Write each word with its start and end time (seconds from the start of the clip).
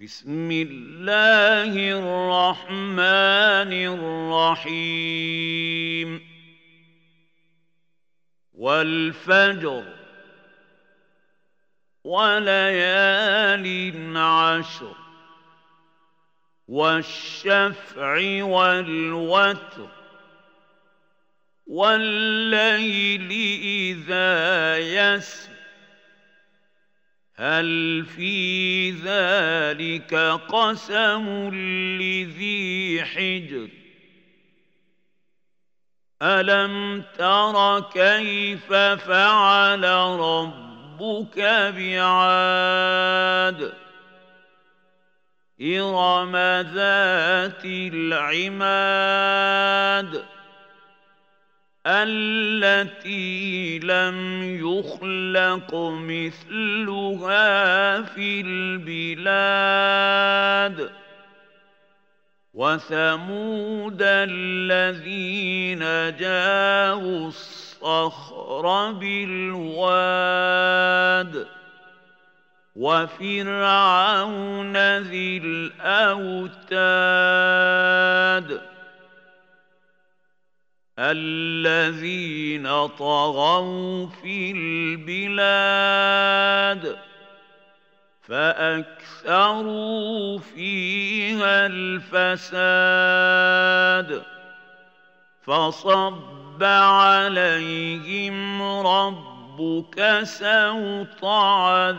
بسم 0.00 0.50
الله 0.50 1.72
الرحمن 1.74 3.72
الرحيم. 4.62 6.10
والفجر 8.54 9.84
وليال 12.04 13.66
عشر 14.16 14.96
والشفع 16.68 18.42
والوتر 18.44 19.88
والليل 21.66 23.30
إذا 23.62 24.78
يسر. 24.78 25.57
هل 27.38 28.04
في 28.16 28.90
ذلك 28.90 30.14
قسم 30.48 31.50
لذي 32.00 33.04
حجر؟ 33.04 33.68
ألم 36.22 37.04
تر 37.18 37.80
كيف 37.80 38.72
فعل 38.72 39.84
ربك 40.20 41.38
بعاد؟ 41.76 43.72
إرم 45.62 46.36
ذات 46.74 47.64
العماد. 47.64 49.18
التي 51.88 53.78
لم 53.78 54.42
يخلق 54.60 55.74
مثلها 56.04 58.02
في 58.02 58.40
البلاد 59.06 60.90
وثمود 62.54 63.98
الذين 64.02 65.78
جاءوا 66.18 67.28
الصخر 67.28 68.92
بالواد 68.92 70.18
وفرعون 72.76 74.76
ذي 74.98 75.38
الأوتاد 75.44 76.68
الذين 80.98 82.86
طغوا 82.86 84.06
في 84.06 84.52
البلاد 84.56 86.18
فأكثروا 88.28 90.38
فيها 90.38 91.66
الفساد 91.66 92.52
فصب 95.42 96.62
عليهم 96.62 98.62
ربك 98.62 100.20
سوط 100.22 101.24
عذاب 101.24 101.98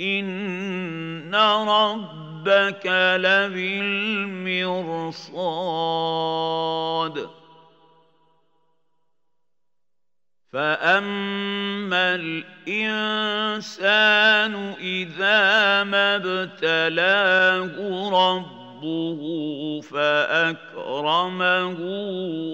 ان 0.00 1.34
ربك 1.68 2.86
لبالمرصاد 5.76 7.28
فاما 10.52 12.14
الانسان 12.14 13.54
اذا 14.80 15.84
ما 15.84 16.16
ابتلاه 16.16 17.76
ربه 18.12 19.80
فاكرمه 19.80 21.76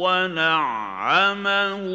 ونعمه 0.00 1.86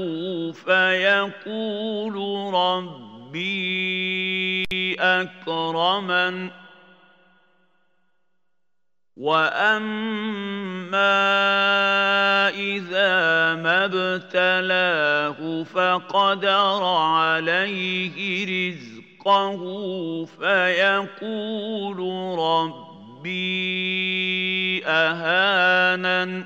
فيقول 0.51 2.15
ربي 2.53 3.93
اكرمن 5.21 6.49
وأما 9.17 10.99
إذا 12.49 13.55
ما 13.55 13.85
ابتلاه 13.85 15.63
فقدر 15.63 16.83
عليه 16.83 18.45
رزقه 18.45 19.61
فيقول 20.25 21.99
ربي 22.39 23.53
أهانن. 24.85 26.45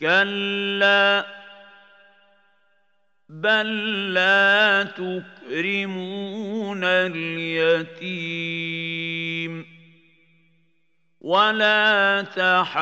كلا. 0.00 1.39
بل 3.40 4.12
لا 4.14 4.82
تكرمون 4.82 6.84
اليتيم 6.84 8.20
ولا 11.20 12.22
تحاضون 12.22 12.80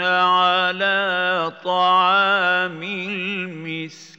على 0.00 1.52
طعام 1.64 2.82
المسكين 2.82 4.16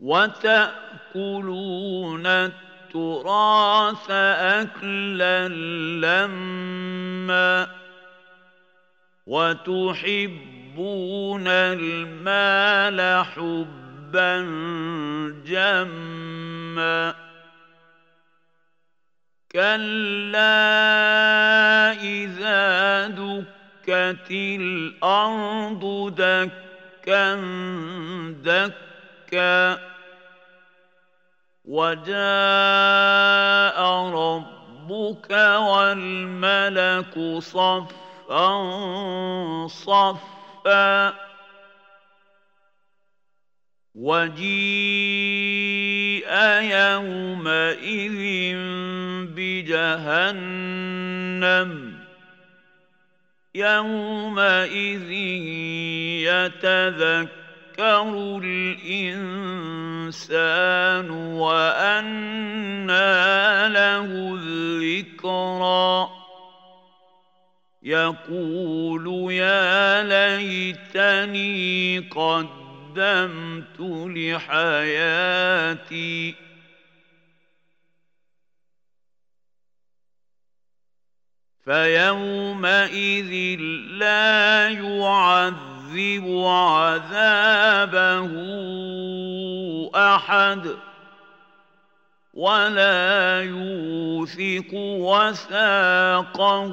وتأكلون 0.00 1.76
التراث 2.96 4.10
أكلا 4.10 5.48
لما 6.00 7.68
وتحبون 9.26 10.78
المال 11.48 13.24
حبا 13.24 14.40
جما 15.46 17.14
كلا 19.52 20.42
إذا 21.92 23.08
دكت 23.08 24.30
الأرض 24.30 26.14
دكا 26.16 27.34
دكا 28.42 29.95
وجاء 31.66 32.16
ربك 34.10 35.30
والملك 35.60 37.38
صفا 37.42 38.06
صفا 39.66 41.14
وجيء 43.94 45.46
يومئذ 46.62 48.18
بجهنم 49.36 50.76
يومئذ 53.54 55.10
يتذكر 56.28 58.06
الإنسان 58.44 59.66
يقول 68.06 69.32
يا 69.32 70.02
ليتني 70.02 71.98
قد 71.98 72.66
قدمت 72.96 73.80
لحياتي. 74.16 75.54
فيومئذ 81.64 83.32
لا 83.90 84.68
يعذب 84.68 86.44
عذابه 86.46 88.32
أحد. 89.94 90.76
ولا 92.36 93.40
يوثق 93.42 94.70
وثاقه 94.74 96.72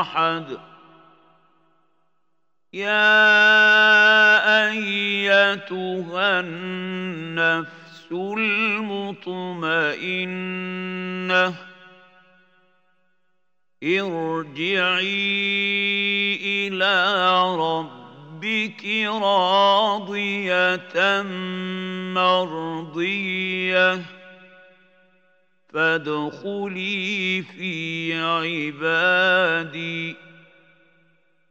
احد 0.00 0.58
يا 2.72 3.08
ايتها 4.68 6.40
النفس 6.40 8.12
المطمئنه 8.12 9.68
ارجعي 13.84 15.08
إلى 16.68 16.84
ربك 18.38 18.84
راضية 19.22 20.92
مرضية 22.14 24.02
فادخلي 25.72 27.42
في 27.42 28.14
عبادي 28.14 30.16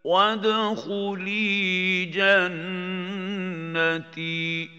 وادخلي 0.04 2.06
جنتي. 4.06 4.77